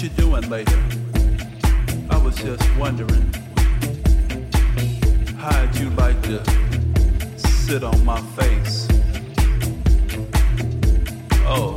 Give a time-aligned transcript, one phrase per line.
[0.00, 0.82] What you doing later?
[2.08, 3.34] I was just wondering.
[5.36, 6.42] How'd you like to
[7.36, 8.88] sit on my face?
[11.44, 11.76] Oh,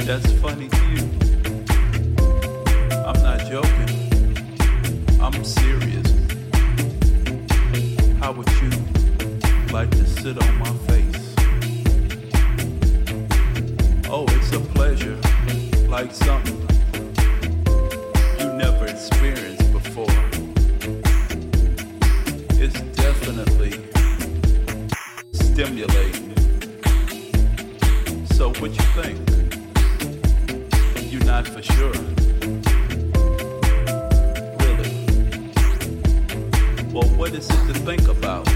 [0.00, 1.08] that's funny to you.
[3.06, 3.94] I'm not joking.
[5.18, 6.08] I'm serious.
[8.20, 8.70] How would you
[9.72, 11.34] like to sit on my face?
[14.10, 15.18] Oh, it's a pleasure,
[15.88, 16.57] like something
[18.98, 20.10] experienced before.
[22.60, 23.70] It's definitely
[25.30, 26.34] stimulating.
[28.32, 29.20] So what you think?
[31.12, 31.92] You're not for sure.
[34.62, 34.92] Really?
[36.92, 38.47] Well, what is it to think about?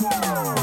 [0.00, 0.59] Música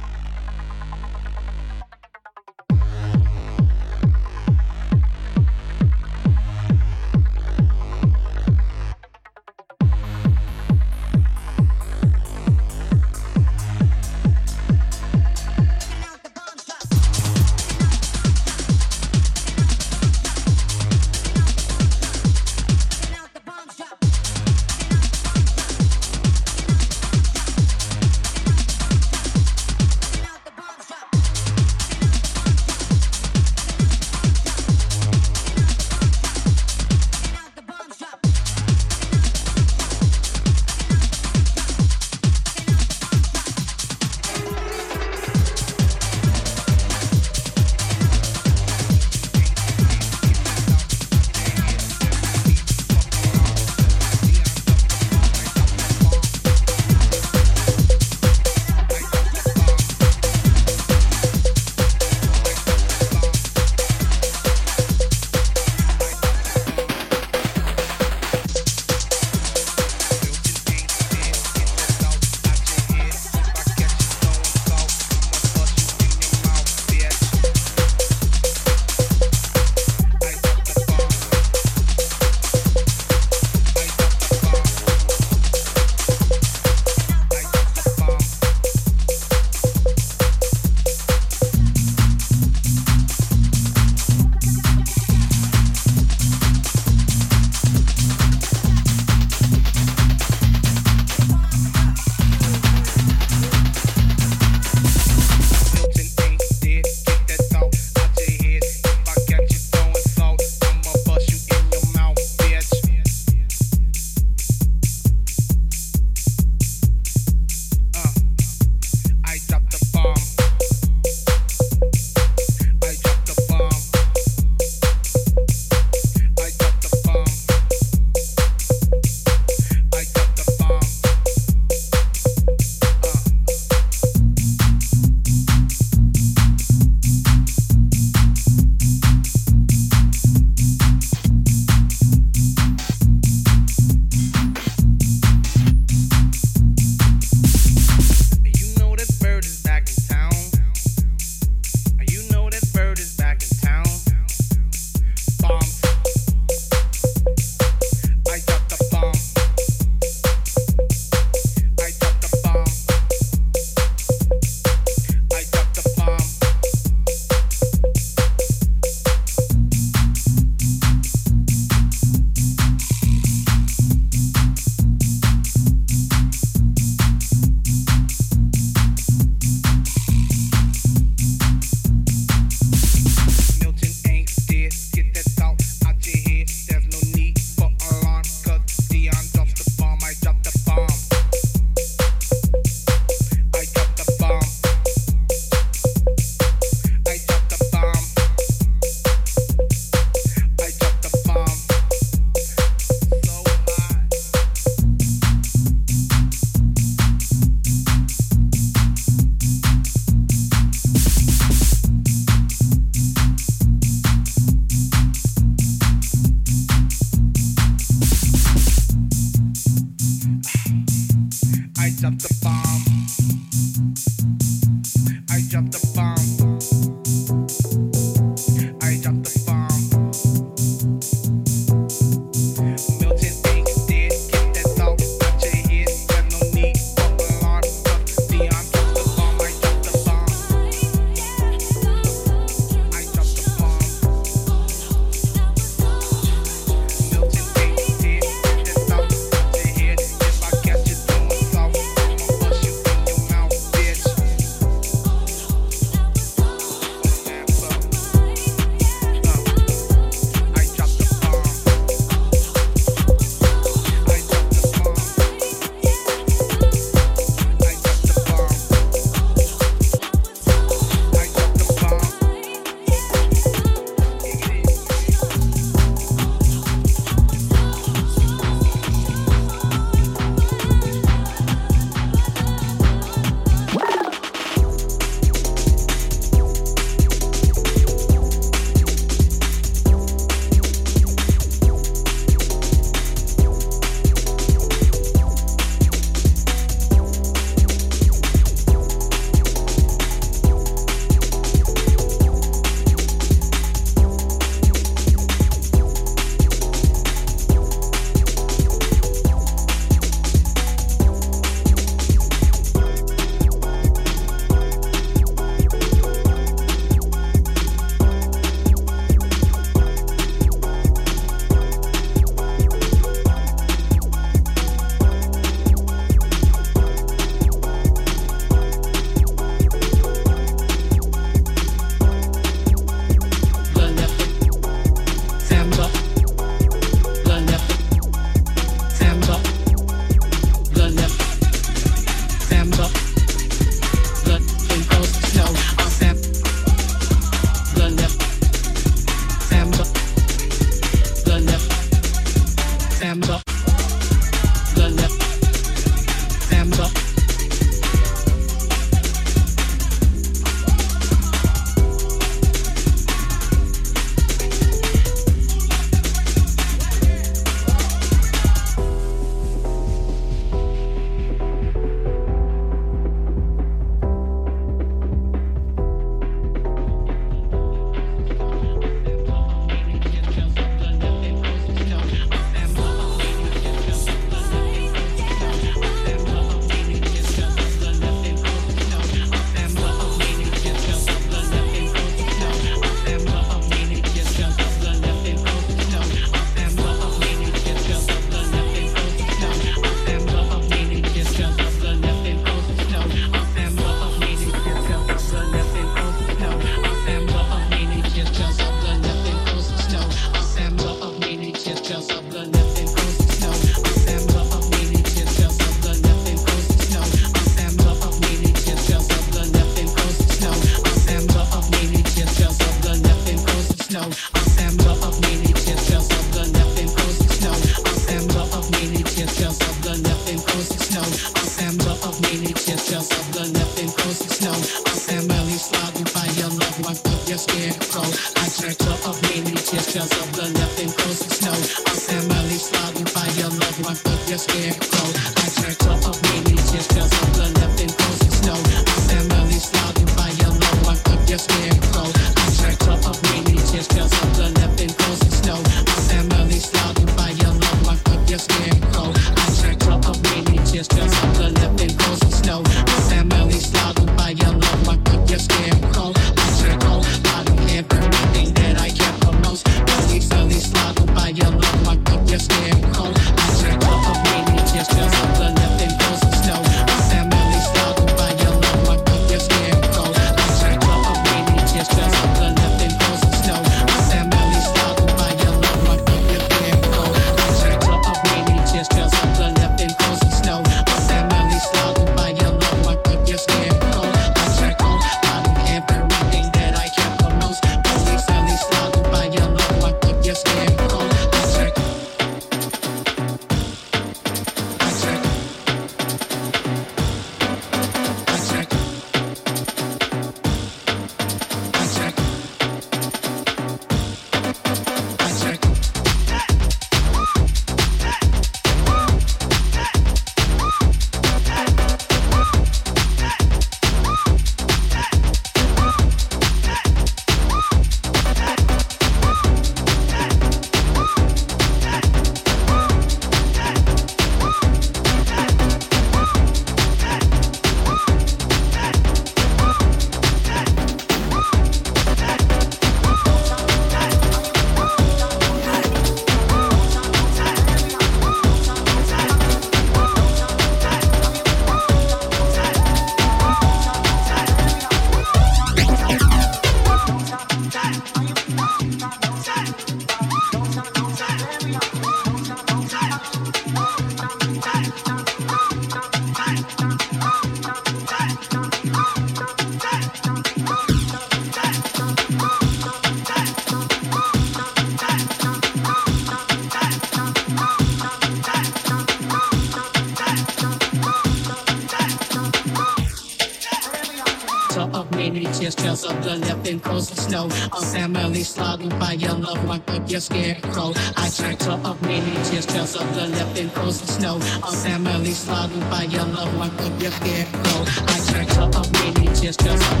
[587.31, 587.47] snow.
[587.71, 590.91] A family slaughtered by your loved one of your scarecrow.
[591.15, 594.35] I transfer of tears, just of the left in frozen snow.
[594.37, 597.81] A family slaughtered by your loved one of your scarecrow.
[598.13, 598.91] I transfer of
[599.39, 600.00] tears, tales of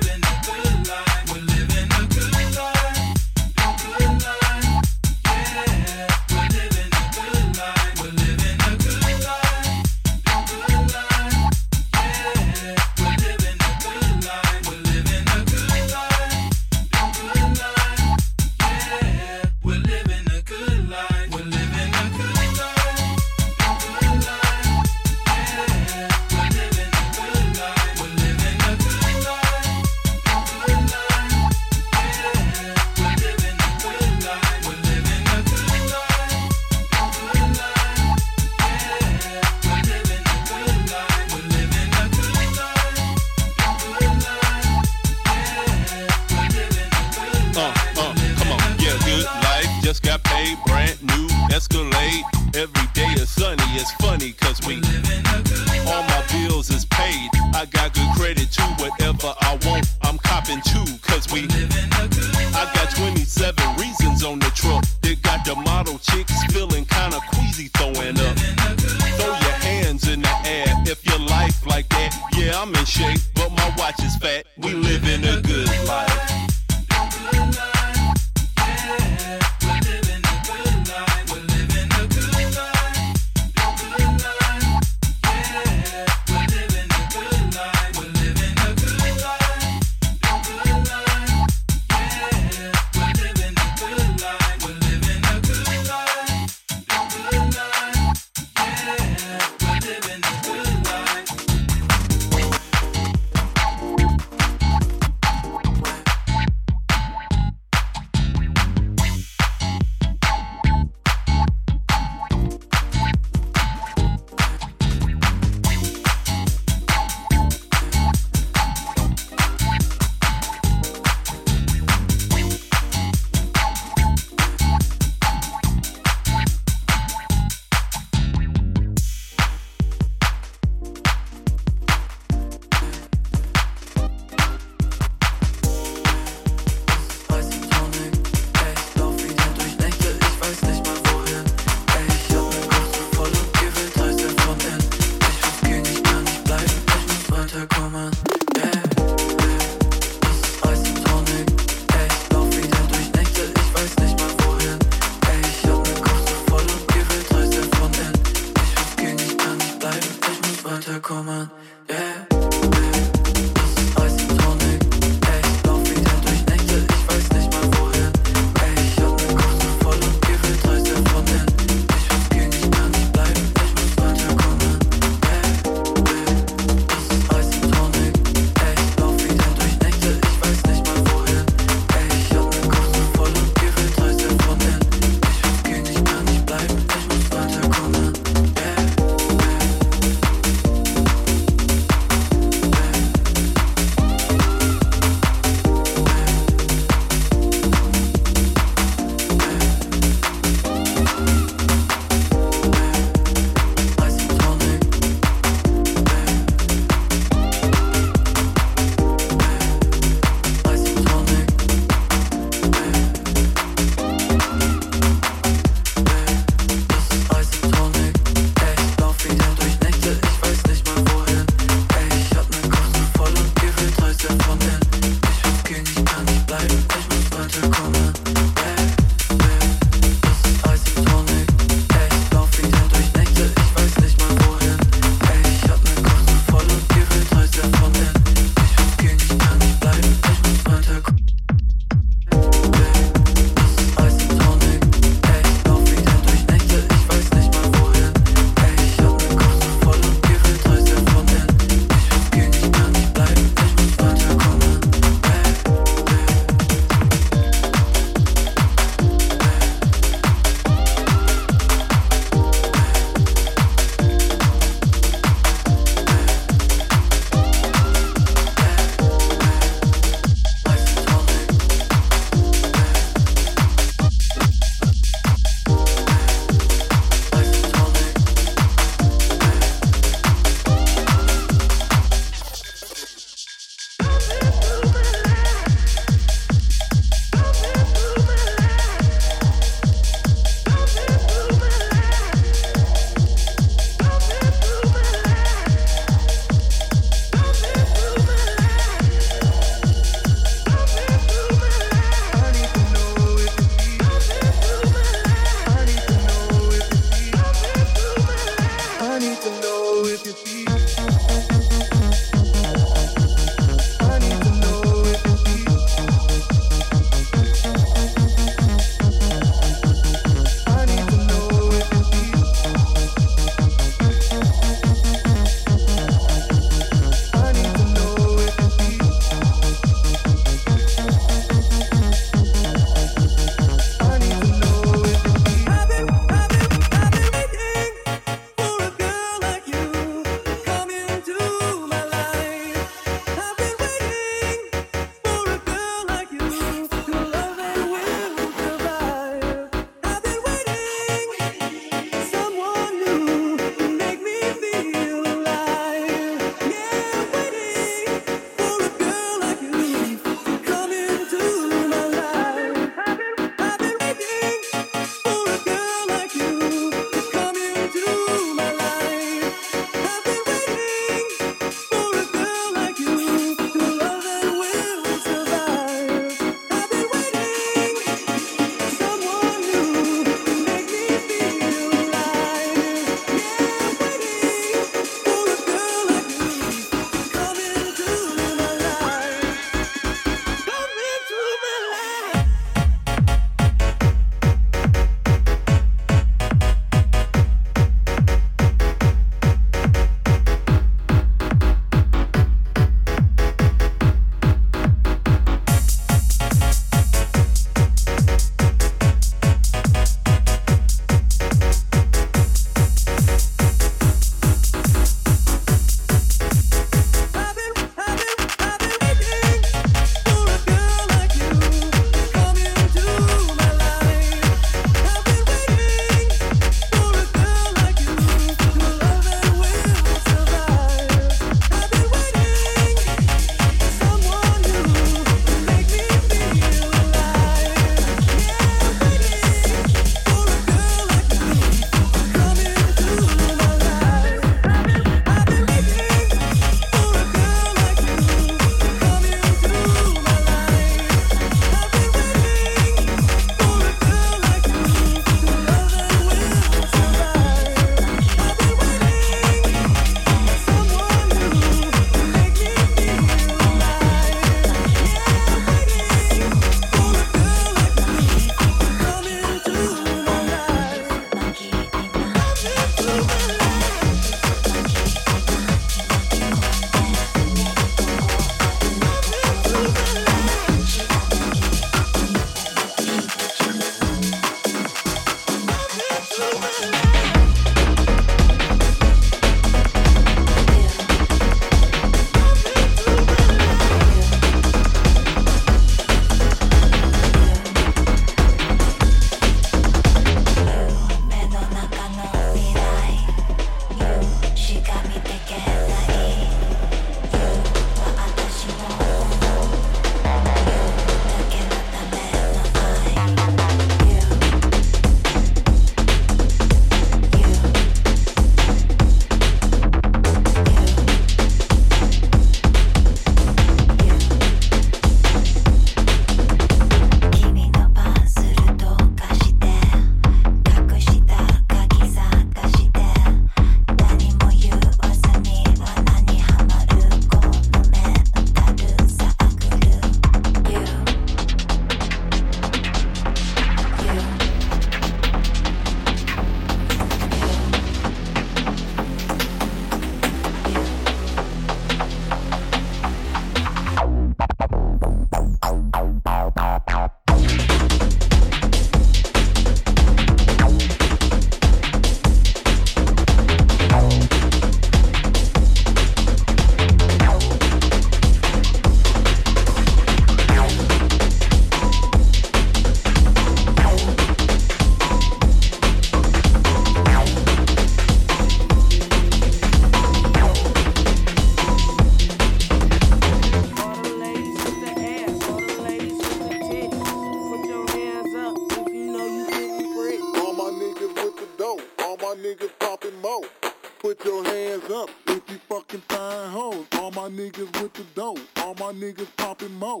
[598.92, 600.00] niggas popping mo.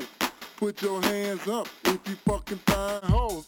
[0.56, 3.46] Put your hands up if you fucking fine hoes.